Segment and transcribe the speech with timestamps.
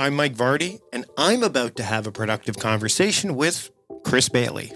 [0.00, 3.72] I'm Mike Vardy, and I'm about to have a productive conversation with
[4.04, 4.70] Chris Bailey.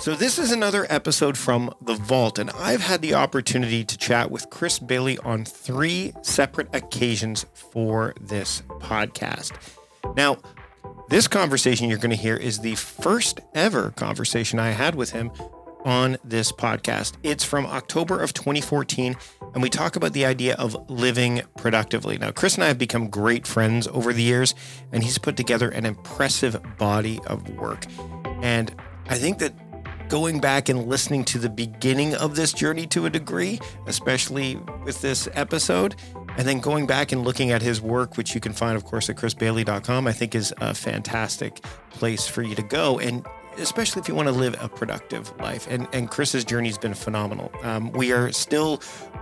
[0.00, 4.30] So, this is another episode from The Vault, and I've had the opportunity to chat
[4.30, 9.52] with Chris Bailey on three separate occasions for this podcast.
[10.16, 10.38] Now,
[11.10, 15.30] this conversation you're going to hear is the first ever conversation I had with him
[15.84, 17.14] on this podcast.
[17.22, 19.16] It's from October of 2014,
[19.54, 22.18] and we talk about the idea of living productively.
[22.18, 24.54] Now, Chris and I have become great friends over the years,
[24.92, 27.86] and he's put together an impressive body of work.
[28.42, 28.74] And
[29.08, 29.52] I think that
[30.08, 35.00] going back and listening to the beginning of this journey to a degree, especially with
[35.00, 35.96] this episode,
[36.36, 39.08] and then going back and looking at his work, which you can find, of course,
[39.08, 42.98] at chrisbailey.com, I think is a fantastic place for you to go.
[42.98, 43.26] And
[43.58, 45.66] especially if you want to live a productive life.
[45.70, 47.52] And, and Chris's journey has been phenomenal.
[47.62, 48.80] Um, we are still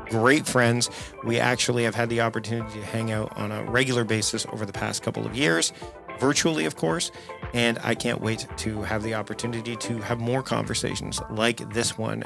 [0.08, 0.90] great friends.
[1.24, 4.72] We actually have had the opportunity to hang out on a regular basis over the
[4.72, 5.72] past couple of years,
[6.18, 7.10] virtually, of course.
[7.54, 12.24] And I can't wait to have the opportunity to have more conversations like this one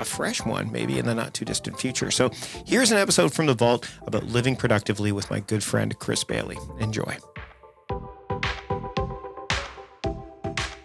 [0.00, 2.10] a fresh one, maybe in the not too distant future.
[2.10, 2.30] So,
[2.66, 6.58] here's an episode from the vault about living productively with my good friend Chris Bailey.
[6.78, 7.16] Enjoy.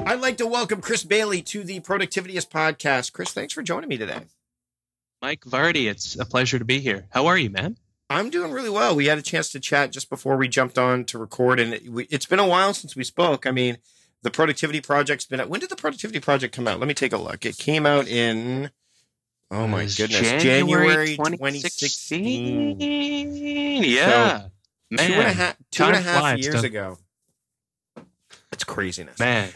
[0.05, 3.13] I'd like to welcome Chris Bailey to the Productivityist podcast.
[3.13, 4.19] Chris, thanks for joining me today.
[5.21, 7.05] Mike Vardy, it's a pleasure to be here.
[7.11, 7.77] How are you, man?
[8.09, 8.95] I'm doing really well.
[8.95, 12.11] We had a chance to chat just before we jumped on to record, and it,
[12.11, 13.47] has been a while since we spoke.
[13.47, 13.77] I mean,
[14.23, 15.47] the Productivity Project's been out.
[15.47, 16.79] When did the Productivity Project come out?
[16.79, 17.45] Let me take a look.
[17.45, 18.71] It came out in,
[19.51, 22.77] oh my goodness, January, January 2016.
[22.77, 23.83] 2016.
[23.83, 24.41] Yeah.
[24.41, 24.47] So,
[24.91, 26.97] man, two and a half, two and a half years ago.
[28.51, 29.17] It's craziness.
[29.17, 29.49] Man.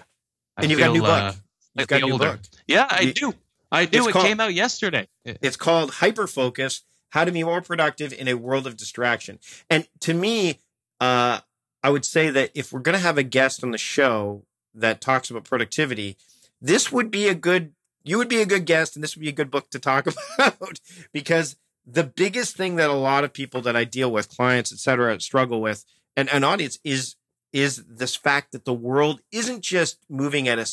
[0.57, 1.09] I and you've got a new book.
[1.09, 1.33] Uh,
[1.75, 2.31] you've got a new older.
[2.31, 2.39] book.
[2.67, 3.33] Yeah, I do.
[3.71, 4.07] I do.
[4.07, 5.07] It called, came out yesterday.
[5.23, 9.39] It's called Hyperfocus: How to Be More Productive in a World of Distraction.
[9.69, 10.61] And to me,
[10.99, 11.39] uh,
[11.83, 14.99] I would say that if we're going to have a guest on the show that
[14.99, 16.17] talks about productivity,
[16.61, 17.73] this would be a good.
[18.03, 20.07] You would be a good guest, and this would be a good book to talk
[20.39, 20.79] about
[21.11, 24.79] because the biggest thing that a lot of people that I deal with, clients, et
[24.79, 25.85] cetera, struggle with,
[26.15, 27.15] and an audience is
[27.57, 30.67] is this fact that the world isn't just moving at a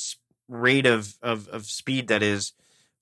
[0.49, 2.53] rate of, of, of speed that is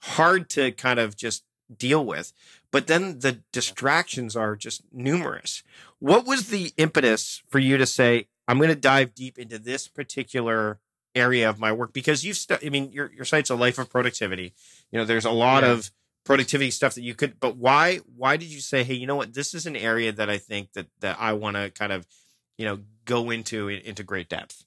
[0.02, 1.42] hard to kind of just
[1.76, 2.32] deal with,
[2.70, 5.64] but then the distractions are just numerous.
[5.98, 9.88] What was the impetus for you to say, I'm going to dive deep into this
[9.88, 10.78] particular
[11.16, 11.92] area of my work?
[11.92, 14.54] Because you've, st- I mean, your, your site's a life of productivity.
[14.92, 15.72] You know, there's a lot yeah.
[15.72, 15.90] of
[16.24, 19.34] productivity stuff that you could, but why, why did you say, Hey, you know what?
[19.34, 22.06] This is an area that I think that, that I want to kind of,
[22.62, 24.64] you know, go into into great depth?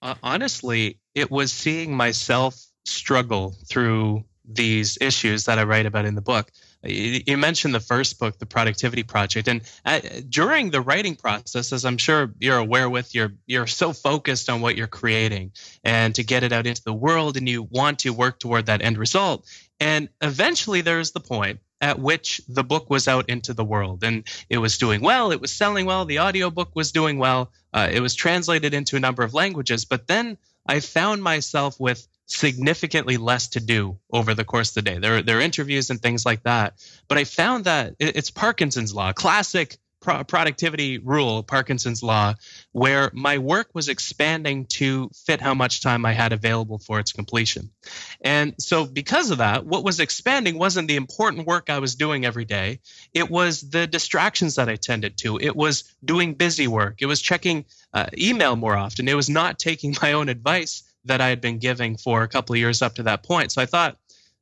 [0.00, 6.14] Uh, honestly, it was seeing myself struggle through these issues that I write about in
[6.14, 6.50] the book.
[6.82, 11.84] You, mentioned the first book, The Productivity Project, and uh, during the writing process, as
[11.84, 16.22] I'm sure you're aware with, you're you're so focused on what you're creating and to
[16.22, 19.46] get it out into the world, and you want to work toward that end result.
[19.80, 24.24] And eventually, there's the point at which the book was out into the world and
[24.48, 28.00] it was doing well it was selling well the audiobook was doing well uh, it
[28.00, 33.48] was translated into a number of languages but then i found myself with significantly less
[33.48, 34.98] to do over the course of the day.
[34.98, 36.74] There, there are interviews and things like that.
[37.08, 42.34] But i found that it's parkinson's law classic pro- productivity rule, Parkinson's law,
[42.72, 47.12] where my work was expanding to fit how much time I had available for its
[47.12, 47.70] completion.
[48.20, 52.24] And so, because of that, what was expanding wasn't the important work I was doing
[52.24, 52.80] every day,
[53.12, 55.38] it was the distractions that I tended to.
[55.38, 59.58] It was doing busy work, it was checking uh, email more often, it was not
[59.58, 62.96] taking my own advice that I had been giving for a couple of years up
[62.96, 63.52] to that point.
[63.52, 63.96] So I thought,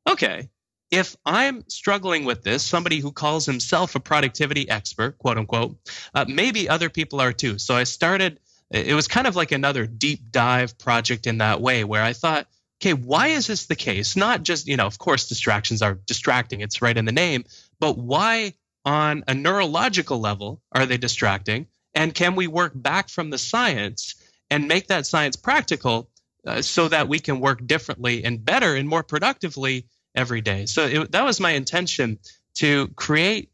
[0.09, 0.49] okay,
[0.91, 5.77] if I'm struggling with this, somebody who calls himself a productivity expert, quote unquote,
[6.15, 7.59] uh, maybe other people are too.
[7.59, 8.39] So I started,
[8.71, 12.47] it was kind of like another deep dive project in that way where I thought,
[12.81, 14.15] okay, why is this the case?
[14.17, 17.45] Not just, you know, of course, distractions are distracting, it's right in the name,
[17.81, 18.55] but why
[18.85, 21.67] on a neurological level are they distracting?
[21.94, 24.15] And can we work back from the science
[24.50, 26.11] and make that science practical
[26.46, 30.67] uh, so that we can work differently and better and more productively every day.
[30.67, 32.19] So it, that was my intention
[32.56, 33.50] to create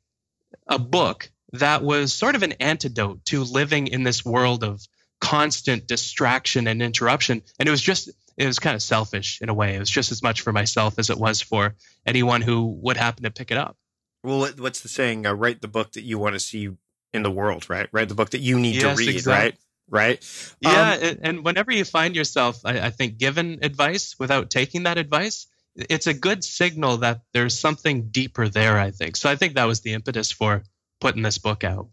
[0.66, 4.81] a book that was sort of an antidote to living in this world of
[5.20, 7.42] constant distraction and interruption.
[7.58, 9.75] And it was just, it was kind of selfish in a way.
[9.75, 11.75] It was just as much for myself as it was for
[12.06, 13.76] anyone who would happen to pick it up.
[14.22, 15.26] Well, what's the saying?
[15.26, 16.70] Uh, write the book that you want to see
[17.12, 17.88] in the world, right?
[17.93, 19.50] Write the book that you need yes, to read, exactly.
[19.50, 19.54] right?
[19.90, 20.25] Right.
[20.60, 20.98] Yeah.
[21.02, 25.46] Um, and whenever you find yourself, I, I think, given advice without taking that advice,
[25.76, 29.64] it's a good signal that there's something deeper there i think so i think that
[29.66, 30.62] was the impetus for
[31.00, 31.88] putting this book out.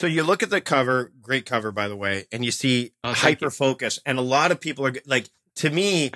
[0.00, 3.12] So you look at the cover, great cover by the way, and you see Oh,
[3.12, 3.50] hyper you.
[3.50, 6.06] focus, and a lot of people are like, to me,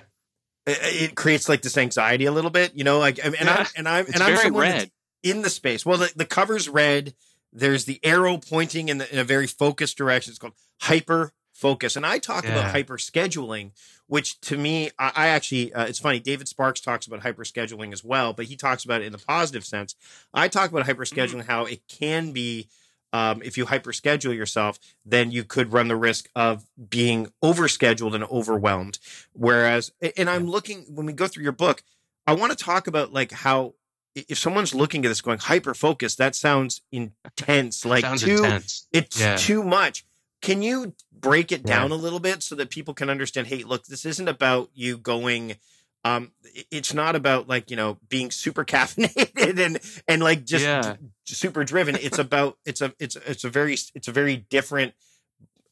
[0.66, 0.78] it,
[1.10, 4.04] it creates like this anxiety a little bit, you know, like, and I'm and I'm
[4.06, 4.90] It's and I'm very someone red.
[5.22, 5.84] in the space.
[5.84, 7.12] Well, the, the cover's red.
[7.52, 10.30] There's the arrow pointing in, the, in a very focused direction.
[10.30, 12.50] It's called hyper focus, and I talk Yeah.
[12.50, 13.70] about hyper scheduling,
[14.06, 16.18] which to me, I, I actually, uh, it's funny.
[16.20, 19.18] David Sparks talks about hyper scheduling as well, but he talks about it in the
[19.18, 19.94] positive sense.
[20.32, 22.68] I talk about hyper scheduling, how it can be.
[23.12, 28.12] Um, if you hyper schedule yourself, then you could run the risk of being overscheduled
[28.12, 28.98] and overwhelmed.
[29.32, 31.84] Whereas, and I'm looking when we go through your book,
[32.26, 33.74] I want to talk about like how
[34.16, 38.88] if someone's looking at this going hyper focused, that sounds intense, like Sounds too, intense.
[38.92, 39.36] it's Yeah.
[39.36, 40.04] too much.
[40.42, 43.46] Can you break it down a little bit so that people can understand?
[43.46, 45.56] Hey, look, this isn't about you going.
[46.04, 46.32] Um,
[46.70, 50.96] it's not about like you know being super caffeinated and and like just Yeah.
[51.24, 51.96] super driven.
[51.96, 54.92] It's about it's a it's it's a very it's a very different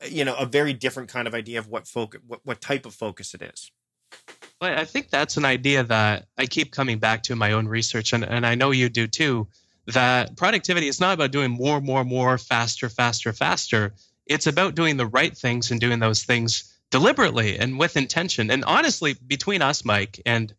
[0.09, 2.95] you know a very different kind of idea of what focus what, what type of
[2.95, 3.71] focus it is.
[4.59, 7.67] But I think that's an idea that I keep coming back to in my own
[7.67, 9.49] research, and, and I know you do too.
[9.87, 13.93] That productivity is not about doing more, more, more, faster, faster, faster.
[14.33, 18.51] It's about doing the right things and doing those things deliberately and with intention.
[18.51, 20.53] And honestly, between us, Mike, and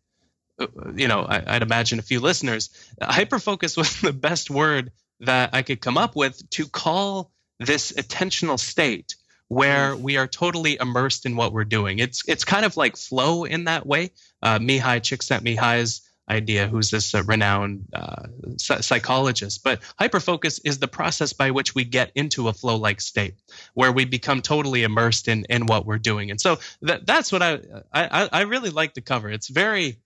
[0.58, 5.50] uh, you know, I, I'd imagine a few listeners, hyperfocus was the best word that
[5.52, 7.30] I could come up with to call
[7.60, 9.14] this attentional state
[9.48, 11.98] where we are totally immersed in what we're doing.
[11.98, 14.10] It's it's kind of like flow in that way.
[14.42, 18.24] Uh, Mihai Csikszentmihalyi's idea, who's this uh, renowned uh,
[18.56, 23.34] psychologist, but hyperfocus is the process by which we get into a flow-like state
[23.74, 26.30] where we become totally immersed in in what we're doing.
[26.30, 27.60] And so that that's what I
[27.92, 29.28] I, I really like to cover.
[29.28, 29.98] It's very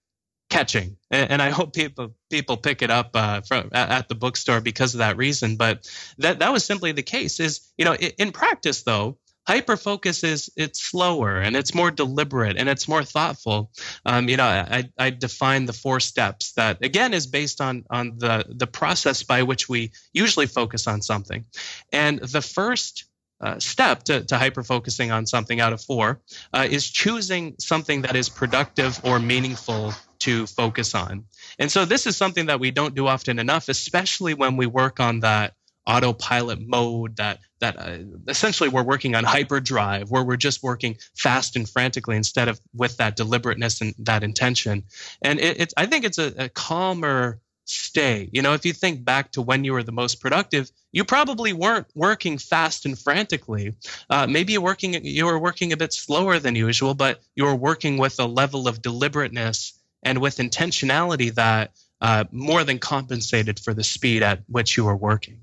[0.51, 4.61] catching and, and i hope people people pick it up uh, from at, the bookstore
[4.61, 8.33] because of that reason but that that was simply the case is you know in
[8.33, 13.71] practice though hyper focus is it's slower and it's more deliberate and it's more thoughtful
[14.05, 18.19] um, you know I, I define the four steps that again is based on on
[18.19, 21.47] the the process by which we usually focus on something
[21.93, 23.07] and the first
[23.41, 26.21] uh, step to, to hyper focusing on something out of four
[26.53, 31.25] uh, is choosing something that is productive or meaningful to focus on.
[31.61, 34.99] And so this is something that we don't do often enough, especially when we work
[34.99, 35.55] on that
[35.89, 37.99] autopilot mode that that uh,
[38.29, 42.97] essentially we're working on hyperdrive where we're just working fast and frantically instead of with
[42.99, 44.85] that deliberateness and that intention.
[45.23, 48.29] And it, it's i think it's a, a calmer stay.
[48.33, 51.53] You know if you think back to when you were the most productive you probably
[51.53, 53.75] weren't working fast and frantically.
[54.09, 57.57] Uh, maybe you're working you were working a bit slower than usual but you were
[57.57, 63.73] working with a level of deliberateness and with intentionality that uh, more than compensated for
[63.75, 65.41] the speed at which you were working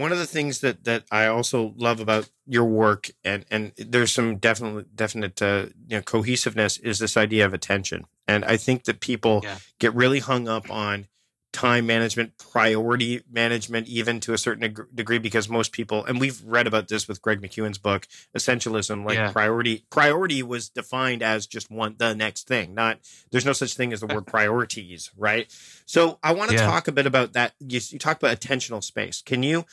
[0.00, 4.12] one of the things that that I also love about your work and and there's
[4.12, 8.84] some definite definite uh, you know cohesiveness is this idea of attention and I think
[8.84, 9.58] that people Yeah.
[9.78, 11.06] get really hung up on
[11.52, 16.40] time management priority management even to a certain deg- degree because most people and we've
[16.44, 18.06] read about this with Greg McKeown's book
[18.36, 19.32] essentialism like Yeah.
[19.32, 23.00] priority priority was defined as just one the next thing not
[23.32, 25.52] there's no such thing as the word priorities right
[25.86, 26.66] so I want to Yeah.
[26.66, 29.64] talk a bit about that you, you talk about attentional space can you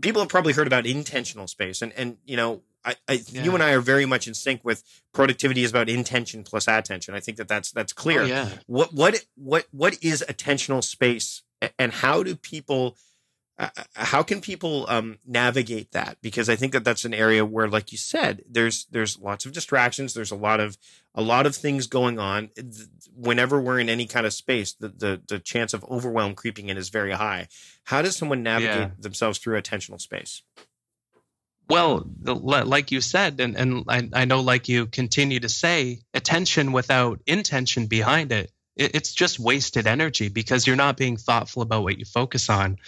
[0.00, 3.62] people have probably heard about intentional space and and you know I, I you and
[3.62, 4.82] I are very much in sync with
[5.12, 7.14] productivity is about intention plus attention.
[7.14, 8.22] I think that that's that's oh, clear.
[8.22, 11.42] Oh, yeah What what what what is attentional space
[11.78, 12.96] and how do people
[13.58, 16.18] uh, how can people um, navigate that?
[16.22, 19.52] Because I think that that's an area where, like you said, there's there's lots of
[19.52, 20.14] distractions.
[20.14, 20.78] There's a lot of
[21.14, 22.50] a lot of things going on.
[23.16, 26.76] Whenever we're in any kind of space, the the, the chance of overwhelm creeping in
[26.76, 27.48] is very high.
[27.84, 28.90] How does someone navigate Yeah.
[28.98, 30.42] themselves through attentional space?
[31.68, 36.72] Well, like you said, and, and I, I know, like you continue to say, attention
[36.72, 41.82] without intention behind it, it, it's just wasted energy because you're not being thoughtful about
[41.82, 42.78] what you focus on.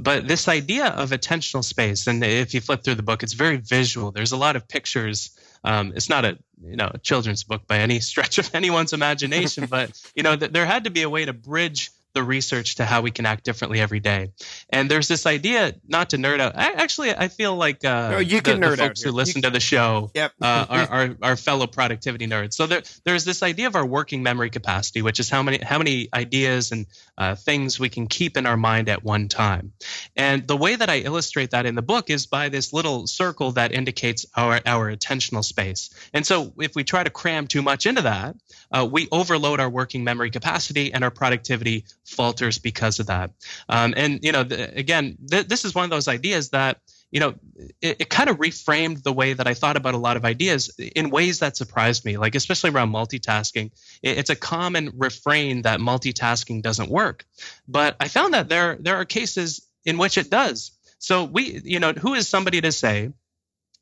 [0.00, 3.56] But this idea of attentional space, and if you flip through the book, it's very
[3.56, 4.10] visual.
[4.10, 5.30] There's a lot of pictures.
[5.64, 9.66] Um, it's not a you know a children's book by any stretch of anyone's imagination,
[9.66, 12.84] but you know th- there had to be a way to bridge the research to
[12.84, 14.32] how we can act differently every day.
[14.70, 16.56] And there's this idea, not to nerd out.
[16.56, 19.12] I, actually, I feel like uh, No, you can the nerd out folks here.
[19.12, 20.32] who listen to the show Yep.
[20.42, 22.54] uh, are, are, are fellow productivity nerds.
[22.54, 25.78] So there, there's this idea of our working memory capacity, which is how many how
[25.78, 29.72] many ideas and uh, things we can keep in our mind at one time.
[30.16, 33.52] And the way that I illustrate that in the book is by this little circle
[33.52, 35.90] that indicates our our attentional space.
[36.12, 38.34] And so if we try to cram too much into that,
[38.72, 43.30] uh, we overload our working memory capacity and our productivity falters because of that.
[43.68, 47.34] Um, and you know, again, th- this is one of those ideas that you know,
[47.80, 50.68] it, it, kind of reframed the way that I thought about a lot of ideas
[50.78, 53.70] in ways that surprised me, like especially around multitasking.
[54.02, 57.24] It, it's a common refrain that multitasking doesn't work,
[57.66, 60.72] but I found that there there are cases in which it does.
[60.98, 63.12] So we, you know, who is somebody to say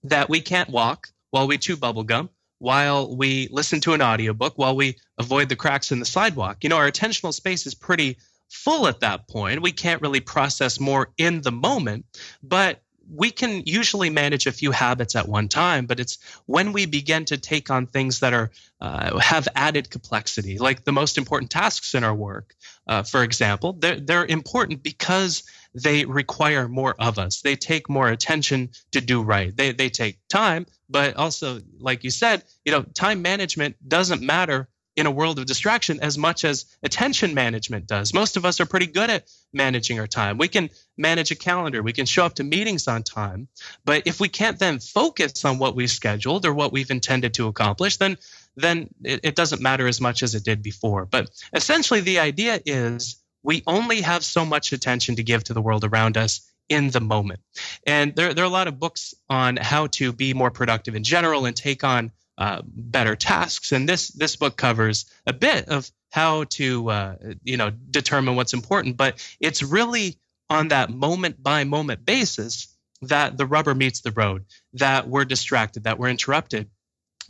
[0.04, 4.76] that we can't walk while we chew bubblegum, while we listen to an audiobook, while
[4.76, 6.58] we avoid the cracks in the sidewalk?
[6.62, 8.16] You know, our attentional space is pretty
[8.48, 9.62] full at that point.
[9.62, 12.06] We can't really process more in the moment,
[12.42, 12.82] but
[13.14, 17.24] we can usually manage a few habits at one time, but it's when we begin
[17.26, 21.94] to take on things that are uh, have added complexity, like the most important tasks
[21.94, 22.54] in our work,
[22.88, 25.44] uh, for example, they're, they're important because
[25.76, 27.42] they require more of us.
[27.42, 29.54] They take more attention to do right.
[29.54, 34.68] They they take time, but also, like you said, you know, time management doesn't matter
[34.96, 38.14] in a world of distraction as much as attention management does.
[38.14, 40.38] Most of us are pretty good at managing our time.
[40.38, 43.46] We can manage a calendar, we can show up to meetings on time.
[43.84, 47.48] But if we can't then focus on what we've scheduled or what we've intended to
[47.48, 48.16] accomplish, then
[48.56, 51.04] then it, it doesn't matter as much as it did before.
[51.04, 55.62] But essentially the idea is we only have so much attention to give to the
[55.62, 57.38] world around us in the moment.
[57.86, 61.04] And there, there are a lot of books on how to be more productive in
[61.04, 63.70] general and take on uh, better tasks.
[63.70, 68.52] And this this book covers a bit of how to uh, you know determine what's
[68.52, 70.16] important, but it's really
[70.50, 72.68] on that moment by moment basis
[73.02, 76.68] that the rubber meets the road, that we're distracted, that we're interrupted.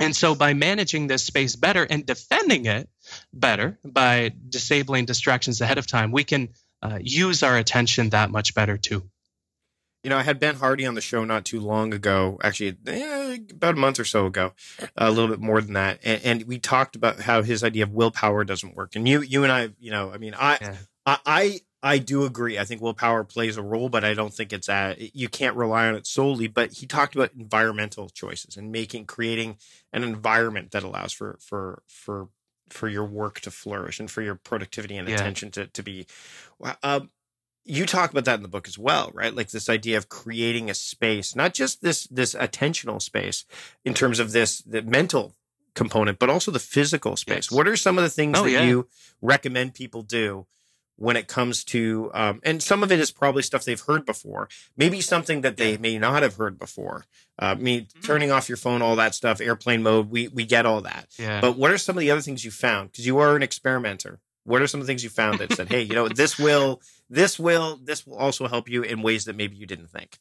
[0.01, 2.89] And so, by managing this space better and defending it
[3.33, 6.51] better, by disabling distractions ahead of time, we can
[6.83, 9.09] uh, use our attention that much better too.
[10.05, 13.39] You know, I had Ben Hardy on the show not too long ago, actually, eh,
[13.51, 14.53] about a month or so ago,
[14.97, 17.93] a little bit more than that, and, and, we talked about how his idea of
[17.93, 18.95] willpower doesn't work.
[18.95, 20.77] And you, you and I, you know, I mean, I, yeah.
[21.07, 22.59] I, I, I do agree.
[22.59, 25.15] I think willpower plays a role, but I don't think it's at.
[25.15, 26.49] You can't rely on it solely.
[26.49, 29.59] But he talked about environmental choices and making, creating
[29.93, 32.29] an environment that allows for for for
[32.69, 35.15] for your work to flourish and for your productivity and yeah.
[35.15, 36.07] attention to to be.
[36.83, 37.11] Um,
[37.65, 39.35] you talk about that in the book as well, right?
[39.35, 43.45] Like this idea of creating a space, not just this this attentional space
[43.85, 45.35] in terms of this the mental
[45.75, 47.51] component, but also the physical space.
[47.51, 47.53] Yes.
[47.53, 48.63] What are some of the things oh, that yeah.
[48.63, 48.89] you
[49.21, 50.47] recommend people do
[50.97, 54.49] when it comes to um, and some of it is probably stuff they've heard before
[54.77, 57.05] maybe something that they may not have heard before
[57.39, 58.01] uh, me mm-hmm.
[58.01, 61.41] turning off your phone all that stuff airplane mode we we get all that yeah.
[61.41, 64.19] but what are some of the other things you found because you are an experimenter
[64.45, 66.81] what are some of the things you found that said hey you know this will
[67.11, 70.19] this will this will also help you in ways that maybe you didn't think.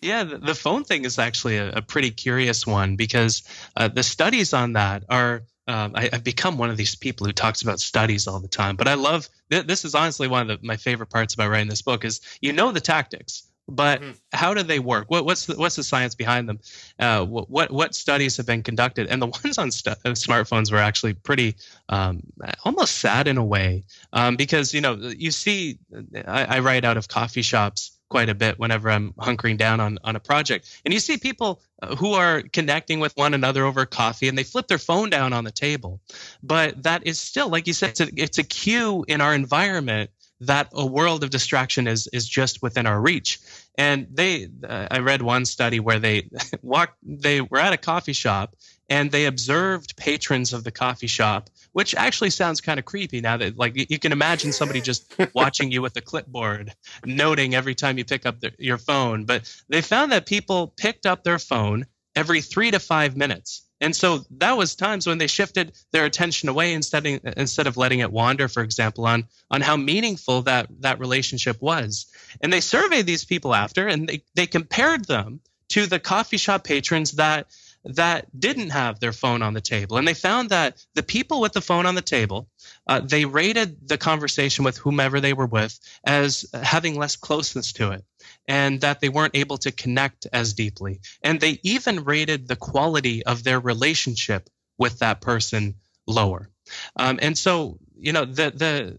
[0.00, 3.44] Yeah, the phone thing is actually a, a pretty curious one because
[3.76, 5.42] uh, the studies on that are.
[5.68, 8.74] Um, I, have become one of these people who talks about studies all the time,
[8.74, 9.84] but I love th- this.
[9.84, 12.72] Is honestly one of the, my favorite parts about writing this book is you know
[12.72, 14.10] the tactics, but mm-hmm.
[14.32, 15.10] how do they work?
[15.10, 16.58] What, what's the, what's the science behind them?
[16.98, 19.06] Uh, what what studies have been conducted?
[19.06, 21.54] And the ones on st- uh, smartphones were actually pretty
[21.88, 22.22] um,
[22.64, 25.78] almost sad in a way um, because you know you see
[26.26, 29.98] I, I, write out of coffee shops quite a bit whenever I'm hunkering down on
[30.04, 33.84] on a project, and you see people uh, who are connecting with one another over
[33.86, 36.00] coffee and they flip their phone down on the table,
[36.42, 40.10] but that is still like you said it's a, it's a cue in our environment
[40.42, 43.40] that a world of distraction is is just within our reach.
[43.78, 46.28] And they, uh, I read one study where they
[46.62, 48.54] walked, they were at a coffee shop
[48.88, 53.36] and they observed patrons of the coffee shop, which actually sounds kind of creepy now
[53.36, 56.74] that like you can imagine somebody just watching you with a clipboard,
[57.04, 59.24] noting every time you pick up your phone.
[59.24, 63.96] But they found that people picked up their phone every three to five minutes and
[63.96, 67.98] so that was times when they shifted their attention away instead of, instead of letting
[67.98, 72.06] it wander, for example, on on how meaningful that that relationship was.
[72.40, 76.62] And they surveyed these people after, and they, they compared them to the coffee shop
[76.62, 77.48] patrons that
[77.84, 81.52] that didn't have their phone on the table, and they found that the people with
[81.52, 82.48] the phone on the table,
[82.86, 87.92] uh, they rated the conversation with whomever they were with as having less closeness to
[87.92, 88.04] it
[88.46, 91.00] and that they weren't able to connect as deeply.
[91.22, 94.48] And they even rated the quality of their relationship
[94.78, 95.74] with that person
[96.06, 96.48] lower.
[96.96, 98.96] Um, and so, you know, the the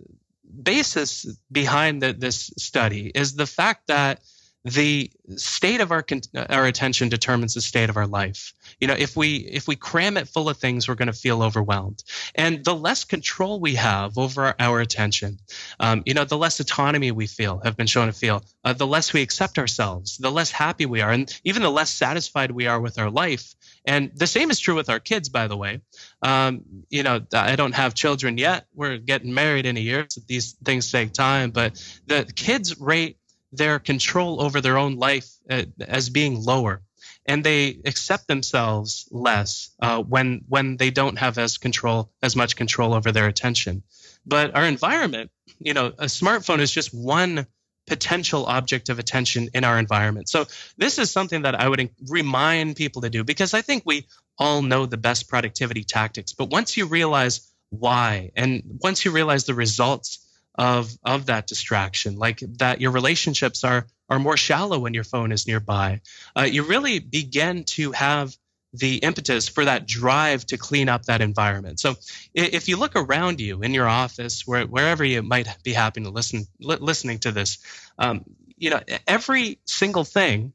[0.62, 4.20] basis behind the, this study is the fact that
[4.66, 6.06] the state of our
[6.50, 8.54] our attention determines the state of our life.
[8.80, 11.44] You know if we if we cram it full of things we're going to feel
[11.44, 12.04] overwhelmed.
[12.36, 15.40] And the less control we have over our, our attention
[15.82, 18.88] um, you know the less autonomy we feel have been shown to feel uh, the
[18.88, 22.68] less we accept ourselves the less happy we are and even the less satisfied we
[22.68, 23.56] are with our life.
[23.86, 25.82] And the same is true with our kids by the way.
[26.22, 28.66] Um, you know i don't have children yet.
[28.74, 33.18] We're getting married in a year so these things take time but the kids rate
[33.54, 36.82] their control over their own life uh, as being lower.
[37.26, 42.58] And they accept themselves less uh, when when they don't have as control as much
[42.58, 43.84] control over their attention.
[44.26, 47.48] But our environment you know a smartphone is just one
[47.86, 50.30] potential object of attention in our environment.
[50.30, 50.46] So
[50.78, 54.06] this is something that i would remind people to do because i think we
[54.38, 56.34] all know the best productivity tactics.
[56.34, 60.23] But once you realize why and once you realize the results
[60.56, 65.32] of of that distraction like that your relationships are are more shallow when your phone
[65.32, 66.02] is nearby.
[66.38, 68.36] Uh, you really begin to have
[68.74, 71.80] the impetus for that drive to clean up that environment.
[71.80, 71.96] So
[72.34, 76.12] if you look around you in your office where, wherever you might be happening to
[76.12, 77.60] listen li- listening to this
[78.00, 78.24] um,
[78.58, 80.54] you know every single thing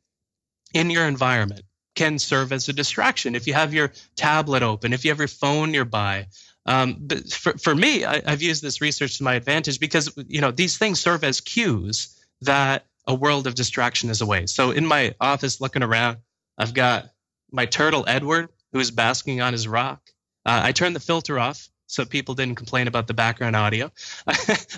[0.75, 1.63] in your environment
[1.95, 3.35] can serve as a distraction.
[3.35, 6.27] If you have your tablet open if you have your phone nearby
[6.69, 10.43] um, but for, for me, I, I've used this research to my advantage because you
[10.43, 14.45] know these things serve as cues that a world of distraction is away.
[14.45, 16.19] So in my office, looking around,
[16.59, 17.09] I've got
[17.51, 20.03] my turtle Edward, who is basking on his rock.
[20.45, 23.91] Uh, I turned the filter off so people didn't complain about the background audio.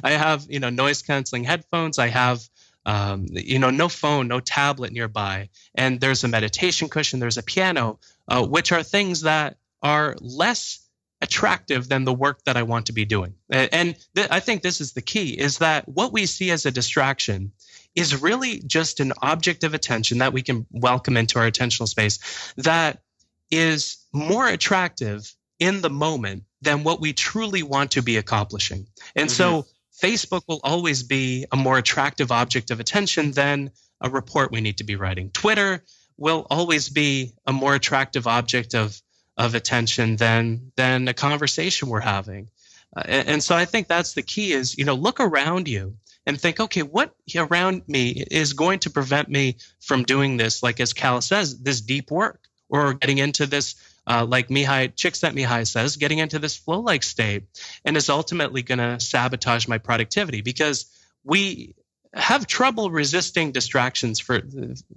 [0.04, 1.99] I have you know noise canceling headphones.
[1.99, 2.40] I have
[2.87, 7.18] um, you know no phone, no tablet nearby, and there's a meditation cushion.
[7.18, 10.79] There's a piano, uh, which are things that are less
[11.22, 13.34] attractive than the work that I want to be doing.
[13.50, 16.70] And th- I think this is the key is that what we see as a
[16.70, 17.52] distraction
[17.94, 22.52] is really just an object of attention that we can welcome into our attentional space
[22.56, 23.02] that
[23.50, 28.86] is more attractive in the moment than what we truly want to be accomplishing.
[29.16, 29.62] And mm-hmm.
[29.62, 29.66] so
[30.02, 34.78] Facebook will always be a more attractive object of attention than a report we need
[34.78, 35.30] to be writing.
[35.30, 35.84] Twitter
[36.16, 39.00] will always be a more attractive object of
[39.40, 42.50] of attention than than a conversation we're having.
[42.94, 45.97] Uh, and, and, so I think that's the key is, you know, look around you
[46.26, 50.80] and think, okay, what around me is going to prevent me from doing this, like
[50.80, 55.97] as Cal says, this deep work or getting into this, uh, like Mihai, Csikszentmihalyi says,
[55.97, 57.45] getting into this flow-like state
[57.84, 60.86] and is ultimately going to sabotage my productivity because
[61.25, 61.75] we
[62.12, 64.40] have trouble resisting distractions for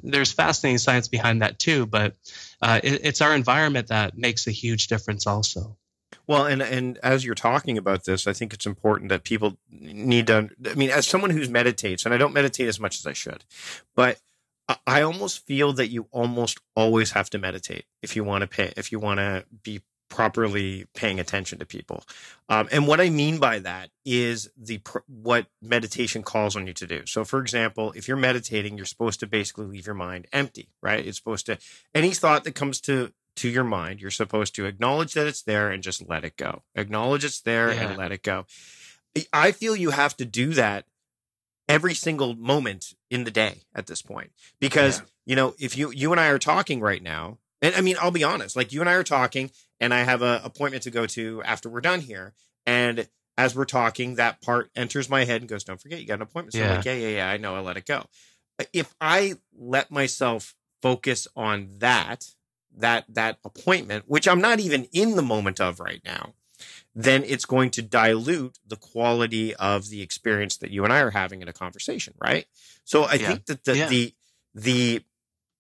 [0.02, 2.16] there's fascinating science behind that too but
[2.62, 5.78] uh, it, it's our environment that makes a huge difference also.
[6.28, 10.28] Well and and as you're talking about this i think it's important that people need
[10.28, 13.14] to i mean as someone who's meditates and i don't meditate as much as i
[13.14, 13.44] should
[13.96, 14.20] but
[14.88, 18.72] I almost feel that you almost always have to meditate if you want to pay,
[18.78, 19.82] if you want to be
[20.14, 22.04] properly paying attention to people.
[22.48, 26.86] Um, and what I mean by that is the what meditation calls on you to
[26.86, 27.06] do.
[27.08, 31.06] So, for example, if you're meditating, you're supposed to basically leave your mind empty, right?
[31.06, 31.58] It's supposed to
[31.96, 35.72] any thought that comes to to your mind, you're supposed to acknowledge that it's there
[35.72, 36.62] and just let it go.
[36.76, 37.90] Acknowledge it's there yeah.
[37.90, 38.46] and let it go.
[39.32, 40.86] I feel you have to do that
[41.68, 45.06] every single moment in the day at this point because yeah.
[45.26, 48.12] you know if you you and I are talking right now and I mean, I'll
[48.12, 49.50] be honest, like you and I are talking,
[49.80, 52.34] and I have an appointment to go to after we're done here.
[52.66, 56.16] And as we're talking, that part enters my head and goes, Don't forget, you got
[56.16, 56.54] an appointment.
[56.54, 56.70] So yeah.
[56.70, 58.06] I'm like, Yeah, yeah, yeah, I know, I let it go.
[58.60, 62.26] Uh, if I let myself focus on that,
[62.78, 66.34] that that appointment, which I'm not even in the moment of right now,
[66.94, 71.12] then it's going to dilute the quality of the experience that you and I are
[71.12, 72.46] having in a conversation, right?
[72.84, 73.28] So I yeah.
[73.28, 73.88] think that the, yeah.
[73.88, 74.14] the
[74.54, 75.04] the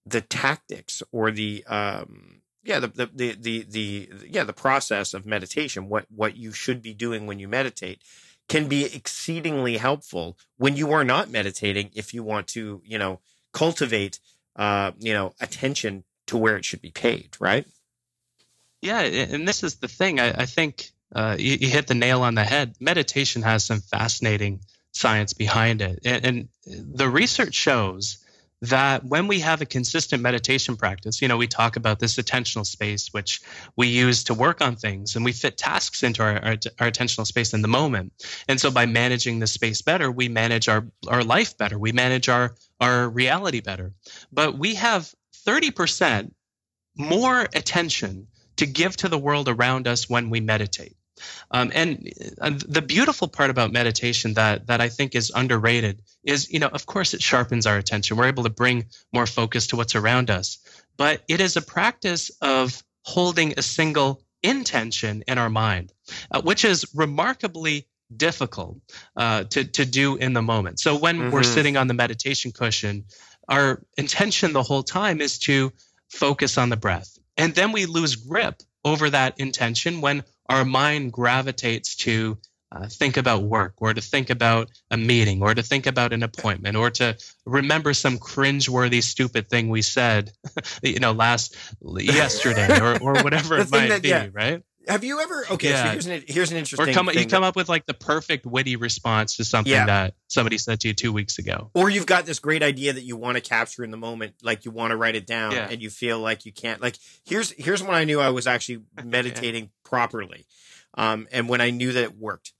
[0.05, 5.25] the tactics or the um yeah the, the the the the yeah the process of
[5.25, 8.01] meditation what what you should be doing when you meditate
[8.49, 13.19] can be exceedingly helpful when you are not meditating if you want to you know
[13.53, 14.19] cultivate
[14.57, 17.65] uh you know attention to where it should be paid right?
[18.81, 22.23] Yeah and this is the thing i, I think uh, you, you, hit the nail
[22.23, 22.73] on the head.
[22.79, 24.61] Meditation has some fascinating
[24.93, 28.22] science behind it and, and the research shows
[28.63, 32.65] that when we have a consistent meditation practice, you know, we talk about this attentional
[32.65, 33.41] space, which
[33.75, 37.27] we use to work on things and we fit tasks into our, our, our, attentional
[37.27, 38.13] space in the moment.
[38.47, 42.29] And so by managing the space better, we manage our, our life better, we manage
[42.29, 43.91] our, our reality better.
[44.31, 45.13] But we have
[45.45, 46.31] 30%
[46.97, 50.95] more attention to give to the world around us when we meditate.
[51.51, 56.51] Um, and uh, the beautiful part about meditation that that I think is underrated is,
[56.51, 58.17] you know, of course, it sharpens our attention.
[58.17, 60.57] We're able to bring more focus to what's around us,
[60.97, 65.93] but it is a practice of holding a single intention in our mind,
[66.31, 68.77] uh, which is remarkably difficult
[69.15, 70.79] uh, to to do in the moment.
[70.79, 71.31] So when mm-hmm.
[71.31, 73.05] we're sitting on the meditation cushion,
[73.47, 75.71] our intention the whole time is to
[76.09, 81.11] focus on the breath, and then we lose grip over that intention when our mind
[81.11, 82.37] gravitates to
[82.71, 86.23] uh, think about work or to think about a meeting or to think about an
[86.23, 90.31] appointment or to remember some cringeworthy stupid thing we said
[90.81, 94.27] you know last yesterday or, or whatever it might that, be yeah.
[94.33, 95.45] right have you ever?
[95.51, 95.83] Okay, yeah.
[95.83, 96.89] so here's an here's an interesting.
[96.89, 99.85] Or come you come that, up with like the perfect witty response to something yeah.
[99.85, 101.71] that somebody said to you two weeks ago.
[101.73, 104.65] Or you've got this great idea that you want to capture in the moment, like
[104.65, 105.67] you want to write it down, yeah.
[105.69, 106.81] and you feel like you can't.
[106.81, 110.45] Like here's here's when I knew I was actually meditating properly,
[110.95, 112.53] um, and when I knew that it worked,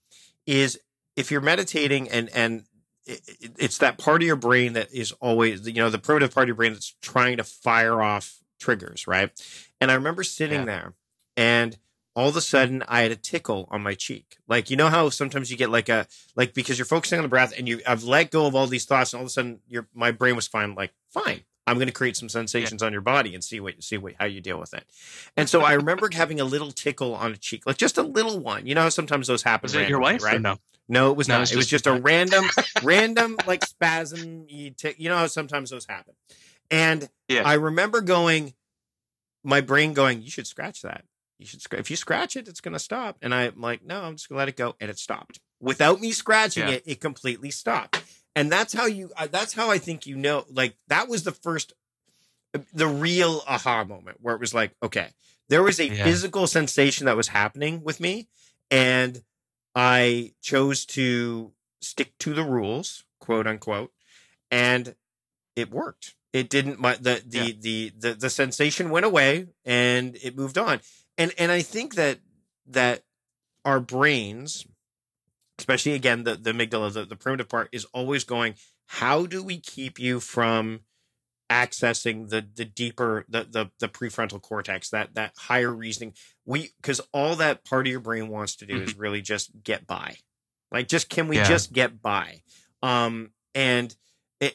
[0.46, 0.78] is
[1.16, 2.64] if you're meditating and and
[3.06, 6.48] it's that part of your brain that is always you know the primitive part of
[6.48, 9.30] your brain that's trying to fire off triggers, right?
[9.80, 10.94] And I remember sitting there
[11.36, 11.76] and
[12.16, 14.36] all of a sudden I had a tickle on my cheek.
[14.48, 17.28] Like you know how sometimes you get like a like because you're focusing on the
[17.28, 19.60] breath and you I've let go of all these thoughts and all of a sudden
[19.68, 21.42] your my brain was fine like fine.
[21.66, 22.86] I'm going to create some sensations yeah.
[22.86, 24.84] on your body and see what see what how you deal with it.
[25.36, 28.38] And so I remember having a little tickle on a cheek, like just a little
[28.38, 28.66] one.
[28.66, 29.64] You know, how sometimes those happen.
[29.64, 30.22] Was it your wife?
[30.22, 30.40] Right?
[30.40, 31.38] no, no, it was no, not.
[31.38, 32.44] It was, just, it was just a random,
[32.82, 34.44] random like spasm.
[34.48, 36.14] You take, you know how sometimes those happen.
[36.70, 37.42] And yeah.
[37.44, 38.54] I remember going,
[39.42, 41.04] my brain going, you should scratch that
[41.38, 41.80] you should scratch.
[41.80, 43.18] if you scratch it, it's going to stop.
[43.20, 46.00] And I'm like, no, I'm just going to let it go, and it stopped without
[46.00, 46.74] me scratching yeah.
[46.74, 46.82] it.
[46.86, 48.02] It completely stopped,
[48.36, 49.10] and that's how you.
[49.16, 50.44] Uh, that's how I think you know.
[50.50, 51.72] Like that was the first,
[52.54, 55.08] uh, the real aha moment where it was like, okay,
[55.48, 56.04] there was a yeah.
[56.04, 58.28] physical sensation that was happening with me,
[58.70, 59.22] and
[59.74, 63.92] I chose to stick to the rules, quote unquote,
[64.50, 64.94] and
[65.56, 66.14] it worked.
[66.32, 66.78] It didn't.
[66.80, 67.52] My the the, yeah.
[67.60, 70.80] the the the sensation went away, and it moved on
[71.18, 72.18] and and I think that
[72.66, 73.02] that
[73.64, 74.66] our brains,
[75.58, 78.54] especially again the the amygdala, the, the primitive part, is always going.
[78.86, 80.80] How do we keep you from
[81.50, 86.14] accessing the the deeper the the, the prefrontal cortex that that higher reasoning
[86.46, 88.84] we because all that part of your brain wants to do mm-hmm.
[88.84, 90.16] is really just get by
[90.72, 91.44] like just can we yeah.
[91.46, 92.40] just get by
[92.82, 93.94] um and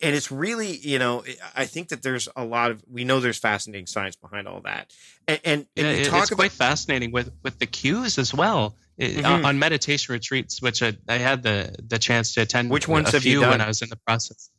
[0.01, 1.23] and it's really you know
[1.55, 4.91] i think that there's a lot of we know there's fascinating science behind all that
[5.27, 9.45] and, and, and yeah, it's about, quite fascinating with with the cues as well mm-hmm.
[9.45, 13.25] on meditation retreats which I, I, had the the chance to attend which ones have
[13.25, 13.51] you done?
[13.51, 14.49] when i was in the process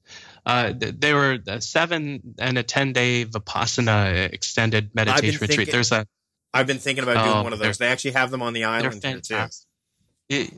[0.47, 5.93] uh, they were a seven and a 10 day vipassana extended meditation retreat thinking, there's
[5.93, 6.07] a
[6.55, 8.65] i've been thinking about doing oh, one of those they actually have them on the
[8.65, 9.47] island here too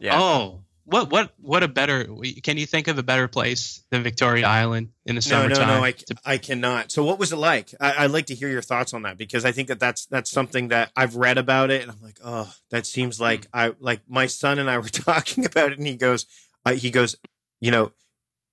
[0.01, 0.19] yeah.
[0.21, 2.05] oh what what what a better
[2.43, 5.67] can you think of a better place than Victoria Island in the summertime?
[5.67, 6.91] No, no, no, I, I cannot.
[6.91, 7.73] So what was it like?
[7.81, 10.31] I, would like to hear your thoughts on that because I think that that's that's
[10.31, 13.25] something that I've read about it and I'm like, oh, that seems hmm.
[13.25, 16.27] like I like my son and I were talking about it and he goes,
[16.67, 17.17] uh, he goes,
[17.61, 17.93] you know,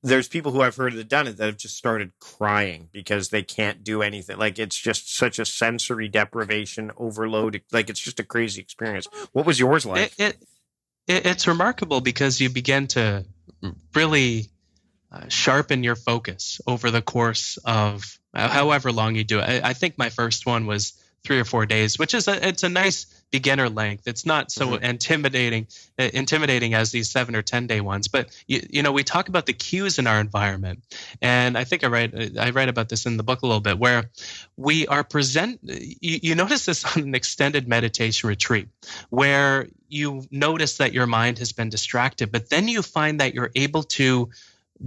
[0.04, 3.44] there's people who I've heard that done it that have just started crying because they
[3.44, 4.38] can't do anything.
[4.38, 7.62] Like it's just such a sensory deprivation overload.
[7.72, 9.08] Like it's just a crazy experience.
[9.34, 10.14] What was yours like?
[10.18, 10.44] It, it,
[11.10, 13.26] it, it's remarkable because you begin to
[13.94, 14.48] really
[15.12, 19.44] uh, sharpen your focus over the course of uh, however long you do it.
[19.44, 22.64] I, I, think my first one was three or four days, which is a, it's
[22.64, 24.08] a nice beginner length.
[24.08, 24.84] It's not so mm-hmm.
[24.84, 25.68] intimidating
[26.00, 28.08] uh, intimidating as these seven or ten day ones.
[28.08, 30.84] But you, you know, we talk about the cues in our environment,
[31.22, 33.62] and I think I write uh, I write about this in the book a little
[33.62, 34.10] bit, where
[34.58, 35.60] we are present.
[35.64, 38.70] You, you notice this on an extended meditation retreat,
[39.10, 43.52] where you notice that your mind has been distracted, but then you find that you're
[43.56, 44.30] able to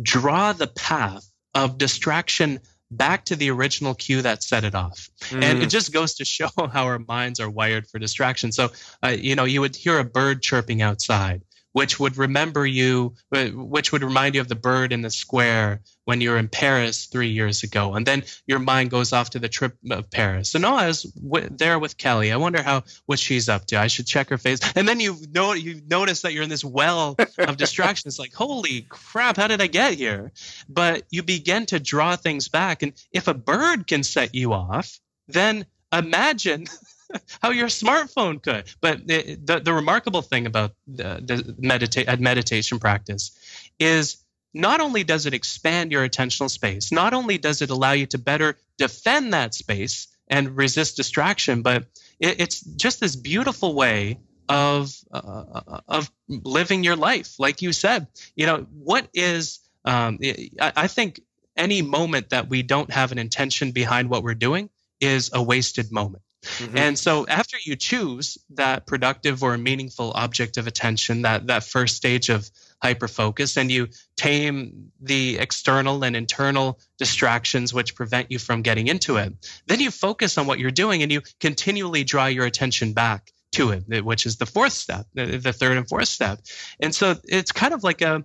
[0.00, 2.60] draw the path of distraction
[2.96, 5.10] back to the original cue that set it off.
[5.30, 5.42] Mm.
[5.42, 5.70] And it mm.
[5.70, 8.52] just goes to show how our minds are wired for distraction.
[8.52, 8.70] So,
[9.02, 13.92] uh, you know, you would hear a bird chirping outside which would remember you, which
[13.92, 17.28] would remind you of the bird in the square when you were in Paris three
[17.28, 17.94] years ago.
[17.94, 20.54] And then your mind goes off to the trip of Paris.
[20.54, 22.32] And oh, I was w- there with Kelly.
[22.32, 23.78] I wonder how what she's up to.
[23.78, 24.60] I should check her face.
[24.74, 28.08] And then you know you notice that you're in this well of distraction.
[28.08, 30.32] It's like, holy crap, how did I get here?
[30.68, 32.82] But you begin to draw things back.
[32.82, 36.66] And if a bird can set you off, then imagine
[37.42, 38.64] how your smartphone could.
[38.80, 43.32] But the, the, the remarkable thing about the, the medita- meditation practice
[43.78, 44.18] is
[44.54, 48.18] not only does it expand your attentional space, not only does it allow you to
[48.18, 51.84] better defend that space and resist distraction, but
[52.20, 58.06] it, it's just this beautiful way of uh, of living your life, like you said.
[58.36, 60.18] You know, what is um,
[60.60, 61.20] I, I think
[61.56, 64.70] any moment that we don't have an intention behind what we're doing
[65.00, 66.22] is a wasted moment.
[66.42, 66.76] Mm-hmm.
[66.76, 71.96] And so after you choose that productive or meaningful object of attention, that that first
[71.96, 72.50] stage of
[72.82, 79.16] hyperfocus, and you tame the external and internal distractions which prevent you from getting into
[79.16, 79.32] it,
[79.66, 83.70] then you focus on what you're doing and you continually draw your attention back to
[83.70, 86.40] it, which is the fourth step, the third and fourth step.
[86.80, 88.24] And so it's kind of like a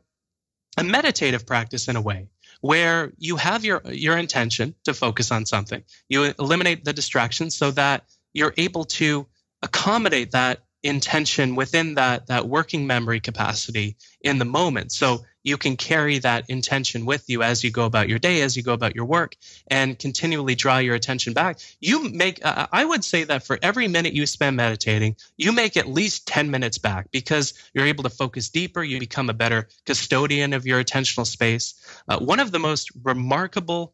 [0.78, 2.28] a meditative practice in a way
[2.62, 5.84] where you have your your intention to focus on something.
[6.10, 9.28] You eliminate the distractions so that you're able to
[9.62, 14.92] accommodate that intention within that that working memory capacity in the moment.
[14.92, 18.58] So you can carry that intention with you as you go about your day as
[18.58, 21.60] you go about your work and continually draw your attention back.
[21.80, 25.78] You make uh, i would say that for every minute you spend meditating you make
[25.78, 29.70] at least 10 minutes back because you're able to focus deeper you become a better
[29.86, 31.76] custodian of your attentional space.
[32.10, 33.94] Uh, one of the most remarkable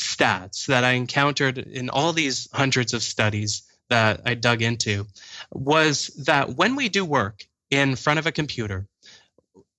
[0.00, 5.06] stats that i encountered in all these hundreds of studies that I dug into
[5.52, 8.86] was that when we do work in front of a computer,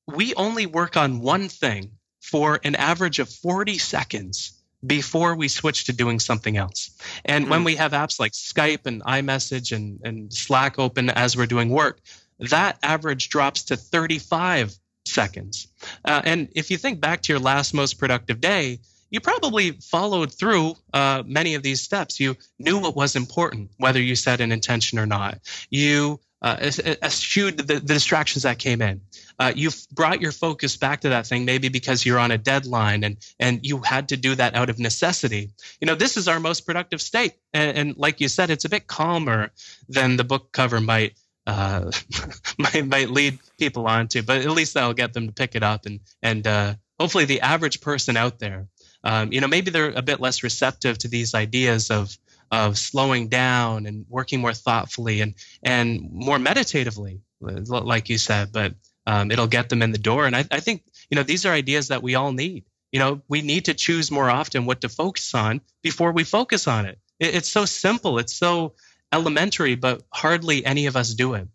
[0.07, 1.91] we only work on one thing
[2.21, 4.53] for an average of 40 seconds
[4.85, 6.91] before we switch to doing something else.
[7.23, 7.49] And mm.
[7.49, 7.65] when hmm.
[7.65, 11.99] we have apps like Skype and iMessage and, and Slack open as we're doing work,
[12.39, 15.67] that average drops to 35 seconds.
[16.03, 18.79] Uh, and if you think back to your last most productive day,
[19.11, 22.19] you probably followed through uh, many of these steps.
[22.19, 25.39] You knew what was important, whether you set an intention or not.
[25.69, 26.58] You uh,
[27.01, 29.01] eschewed the, the, distractions that came in.
[29.39, 33.03] Uh, you've brought your focus back to that thing, maybe because you're on a deadline
[33.03, 35.49] and and you had to do that out of necessity.
[35.81, 38.69] You know, this is our most productive state, and, and like you said, it's a
[38.69, 39.51] bit calmer
[39.89, 41.13] than the book cover might
[41.47, 41.91] uh,
[42.60, 45.63] might might lead people on to, but at least that'll get them to pick it
[45.63, 48.67] up and and uh, hopefully the average person out there
[49.05, 52.17] um, you know, maybe they're a bit less receptive to these ideas of
[52.51, 58.51] of slowing down and working more thoughtfully and and more meditatively, like you said.
[58.51, 58.75] But
[59.08, 60.25] um, it'll get them in the door.
[60.25, 62.65] And I, I think you know these are ideas that we all need.
[62.91, 66.67] You know, we need to choose more often what to focus on before we focus
[66.67, 66.97] on it.
[67.19, 68.19] it it's so simple.
[68.19, 68.73] It's so
[69.12, 71.47] elementary, but hardly any of us do it.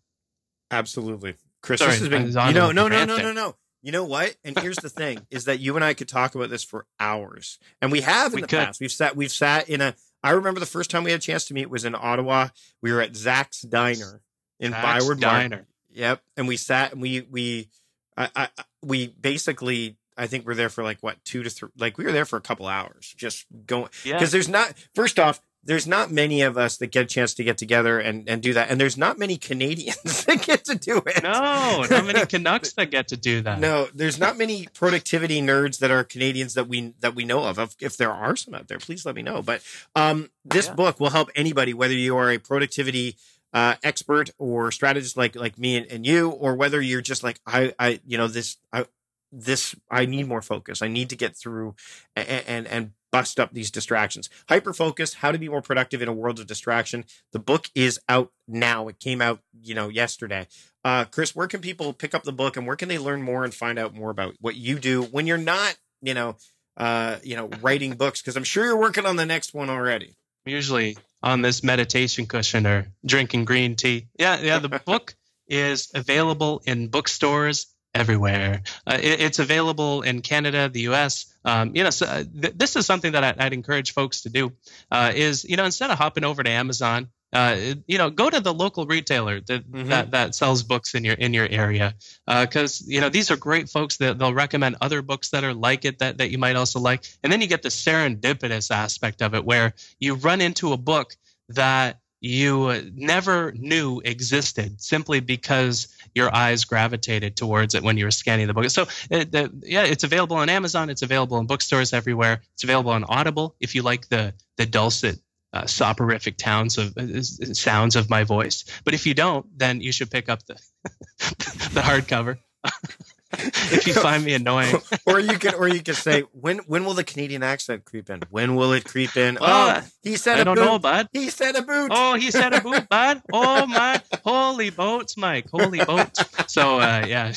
[0.70, 1.80] Absolutely, Chris.
[1.80, 4.36] Sorry, this has been you know no no no no no you know what?
[4.44, 7.58] And here's the thing: is that you and I could talk about this for hours,
[7.80, 8.58] and we have in we the could.
[8.58, 8.80] past.
[8.80, 9.16] We've sat.
[9.16, 9.94] We've sat in a.
[10.22, 12.48] I remember the first time we had a chance to meet was in Ottawa.
[12.82, 14.22] We were at Zak's Diner
[14.58, 15.66] in Zak's Byward Diner.
[15.90, 17.68] Yep, and we sat and we we,
[18.16, 18.48] I, I
[18.82, 21.70] we basically I think we're there for like what two to three.
[21.78, 24.24] Like we were there for a couple hours, just going because yeah.
[24.26, 24.74] there's not.
[24.94, 28.28] First off, there's not many of us that get a chance to get together and,
[28.28, 28.70] and do that.
[28.70, 31.22] And there's not many Canadians that get to do it.
[31.22, 33.60] No, not many Canucks that get to do that.
[33.60, 37.76] No, there's not many productivity nerds that are Canadians that we that we know of.
[37.80, 39.42] If there are some out there, please let me know.
[39.42, 39.62] But
[39.94, 40.74] um, this yeah.
[40.74, 43.16] book will help anybody, whether you are a productivity
[43.52, 47.38] uh, expert or strategist like like me and, and you, or whether you're just like
[47.46, 48.86] I I you know this I
[49.32, 50.80] this I need more focus.
[50.80, 51.74] I need to get through
[52.16, 54.28] and and, and bust up these distractions.
[54.48, 57.04] Hyper focus, how to be more productive in a world of distraction.
[57.32, 58.88] The book is out now.
[58.88, 60.46] It came out, you know, yesterday.
[60.84, 63.44] Uh, Chris, where can people pick up the book and where can they learn more
[63.44, 66.36] and find out more about what you do when you're not, you know,
[66.76, 68.22] uh, you know, writing books?
[68.22, 70.14] Because I'm sure you're working on the next one already.
[70.46, 74.08] Usually on this meditation cushion or drinking green tea.
[74.18, 74.58] Yeah, yeah.
[74.58, 75.14] The book
[75.48, 78.62] is available in bookstores everywhere.
[78.86, 81.26] Uh, it, it's available in Canada, the U.S.
[81.44, 84.30] Um, you know, so, uh, th- this is something that I, would encourage folks to
[84.30, 84.52] do.
[84.90, 88.40] Uh, is you know, instead of hopping over to Amazon, uh, you know, go to
[88.40, 89.88] the local retailer that mm-hmm.
[89.88, 91.94] that, that sells books in your in your area,
[92.26, 95.54] because uh, you know these are great folks that they'll recommend other books that are
[95.54, 99.22] like it that that you might also like, and then you get the serendipitous aspect
[99.22, 101.14] of it where you run into a book
[101.50, 108.10] that you never knew existed simply because your eyes gravitated towards it when you were
[108.10, 108.68] scanning the book.
[108.70, 110.90] So, it, the, yeah, it's available on Amazon.
[110.90, 112.42] It's available in bookstores everywhere.
[112.54, 115.18] It's available on Audible if you like the the dulcet,
[115.52, 118.64] uh, soporific tones of uh, sounds of my voice.
[118.84, 122.38] But if you don't, then you should pick up the the hardcover.
[123.38, 124.74] if you find me annoying.
[125.06, 128.22] or you could, or you could say, when when will the Canadian accent creep in?
[128.30, 129.38] When will it creep in?
[129.40, 130.64] Well, oh, he said I a don't boot.
[130.64, 131.08] know, bud.
[131.12, 131.92] He said a boot.
[131.94, 133.22] Oh, he said a boot, bud.
[133.32, 136.24] Oh my, holy boats, Mike, holy boats.
[136.52, 137.32] So uh, yeah,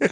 [0.00, 0.08] yeah,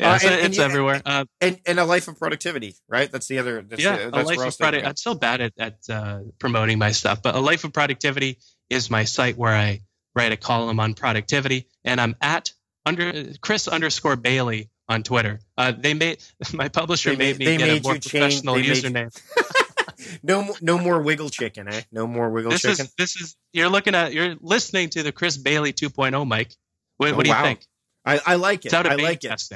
[0.00, 1.00] uh, so and, it's and everywhere.
[1.04, 3.10] Uh, and and a life of productivity, right?
[3.10, 3.62] That's the other.
[3.62, 4.84] That's yeah, the, a life of productivity.
[4.84, 8.38] I'm so bad at at uh, promoting my stuff, but a life of productivity
[8.68, 9.80] is my site where I
[10.14, 12.52] write a column on productivity, and I'm at
[12.86, 15.40] under Chris underscore Bailey on Twitter.
[15.56, 16.18] Uh, they made
[16.52, 20.18] my publisher They made, made- me get a more you change- professional they username.
[20.22, 21.82] no, no more wiggle chicken, eh?
[21.92, 22.86] No more wiggle This chicken.
[22.86, 26.54] is this is you're looking at you're listening to the Chris Bailey 2.0, Mike.
[26.96, 27.42] What, Oh, what do you wow.
[27.44, 27.66] think?
[28.04, 28.66] I, I like it.
[28.66, 29.52] It's out of I like it.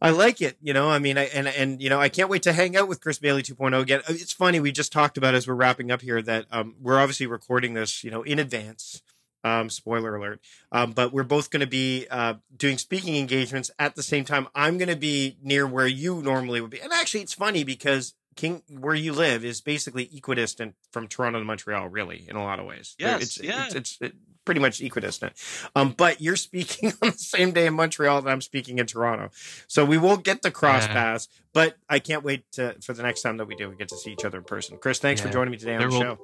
[0.00, 0.56] I like it.
[0.60, 2.88] You know, I mean, I, and and you know, I can't wait to hang out
[2.88, 4.00] with Chris Bailey 2.0 again.
[4.08, 4.58] Uh, It's funny.
[4.58, 8.02] We just talked about as we're wrapping up here that um, we're obviously recording this,
[8.02, 9.02] you know, in advance.
[9.44, 10.40] Um, spoiler alert.
[10.70, 14.46] Um, but we're both going to be uh, doing speaking engagements at the same time.
[14.54, 18.14] I'm going to be near where you normally would be, and actually, it's funny because
[18.36, 22.60] King, where you live, is basically equidistant from Toronto to Montreal, really, in a lot
[22.60, 22.94] of ways.
[22.98, 23.66] Yes, it's, yeah.
[23.66, 25.32] it's, it's it, pretty much equidistant.
[25.76, 29.30] Um, but you're speaking on the same day in Montreal that I'm speaking in Toronto.
[29.66, 30.92] So we won't get the cross Yeah.
[30.92, 33.88] paths, but I can't wait to, for the next time that we do, we get
[33.88, 34.78] to see each other in person.
[34.78, 36.18] Chris, thanks for joining me today on There the will- show.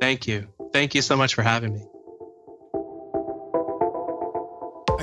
[0.00, 0.48] Thank you.
[0.72, 1.86] Thank you so much for having me.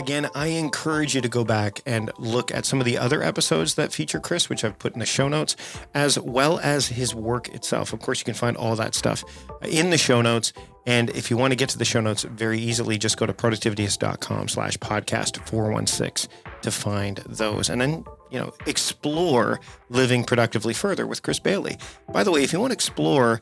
[0.09, 3.75] Again, I encourage you to go back and look at some of the other episodes
[3.75, 5.55] that feature Chris, which I've put in the show notes,
[5.93, 7.93] as well as his work itself.
[7.93, 9.23] Of course, you can find all that stuff
[9.61, 10.51] in the show notes.
[10.87, 13.33] And if you want to get to the show notes very easily, just go to
[13.33, 16.31] productivityist.com slash podcast 416
[16.63, 17.69] to find those.
[17.69, 21.77] And then, you know, explore living productively further with Chris Bailey.
[22.11, 23.41] By the way, if you want to explore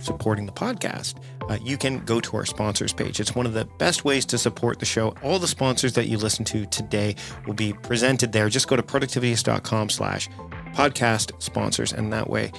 [0.00, 1.14] supporting the podcast,
[1.48, 3.20] uh, you can go to our sponsors page.
[3.20, 5.14] It's one of the best ways to support the show.
[5.22, 8.48] All the sponsors that you listen to today will be presented there.
[8.48, 10.28] Just go to productivityist.com slash
[10.72, 12.50] podcast sponsors, and that way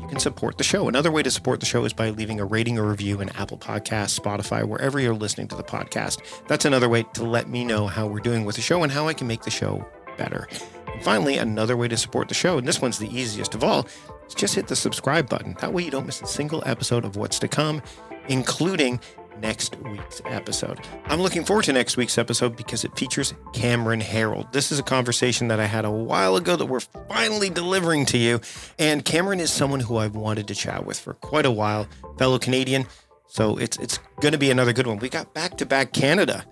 [0.00, 0.88] you can support the show.
[0.88, 3.58] Another way to support the show is by leaving a rating or review in Apple
[3.58, 6.20] Podcasts, Spotify, wherever you're listening to the podcast.
[6.48, 9.06] That's another way to let me know how we're doing with the show and how
[9.08, 10.48] I can make the show better.
[10.92, 13.86] And finally, another way to support the show, and this one's the easiest of all,
[14.26, 15.56] is just hit the subscribe button.
[15.60, 17.82] That way you don't miss a single episode of what's to come,
[18.28, 19.00] including
[19.40, 20.78] next week's episode.
[21.06, 24.52] I'm looking forward to next week's episode because it features Cameron Herold.
[24.52, 28.18] This is a conversation that I had a while ago that we're finally delivering to
[28.18, 28.40] you.
[28.78, 32.38] And Cameron is someone who I've wanted to chat with for quite a while, fellow
[32.38, 32.86] Canadian.
[33.28, 34.98] So it's it's going to be another good one.
[34.98, 36.44] We got back to back Canada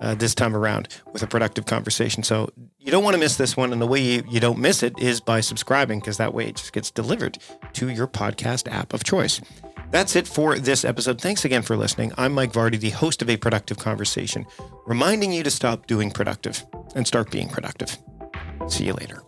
[0.00, 2.22] uh, this time around with a productive conversation.
[2.22, 3.72] So you don't want to miss this one.
[3.72, 6.56] And the way you, you don't miss it is by subscribing, because that way it
[6.56, 7.38] just gets delivered
[7.74, 9.40] to your podcast app of choice.
[9.90, 11.20] That's it for this episode.
[11.20, 12.12] Thanks again for listening.
[12.16, 14.46] I'm Mike Vardy, the host of A Productive Conversation,
[14.86, 17.98] reminding you to stop doing productive and start being productive.
[18.68, 19.22] See you later.